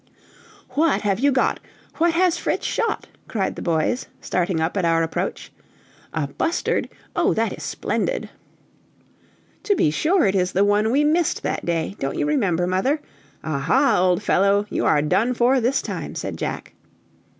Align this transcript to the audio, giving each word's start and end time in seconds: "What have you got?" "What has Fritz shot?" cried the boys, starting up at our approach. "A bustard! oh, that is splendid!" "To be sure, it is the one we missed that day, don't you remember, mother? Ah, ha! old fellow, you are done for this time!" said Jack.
"What 0.69 1.01
have 1.01 1.19
you 1.19 1.31
got?" 1.31 1.59
"What 1.97 2.15
has 2.15 2.35
Fritz 2.35 2.65
shot?" 2.65 3.05
cried 3.27 3.55
the 3.55 3.61
boys, 3.61 4.07
starting 4.19 4.59
up 4.59 4.75
at 4.75 4.83
our 4.83 5.03
approach. 5.03 5.51
"A 6.11 6.25
bustard! 6.25 6.89
oh, 7.15 7.35
that 7.35 7.53
is 7.53 7.61
splendid!" 7.61 8.27
"To 9.61 9.75
be 9.75 9.91
sure, 9.91 10.25
it 10.25 10.33
is 10.33 10.53
the 10.53 10.65
one 10.65 10.89
we 10.91 11.03
missed 11.03 11.43
that 11.43 11.67
day, 11.67 11.95
don't 11.99 12.17
you 12.17 12.25
remember, 12.25 12.65
mother? 12.65 12.99
Ah, 13.43 13.59
ha! 13.59 13.97
old 13.99 14.23
fellow, 14.23 14.65
you 14.71 14.87
are 14.87 15.03
done 15.03 15.35
for 15.35 15.61
this 15.61 15.83
time!" 15.83 16.15
said 16.15 16.35
Jack. 16.35 16.73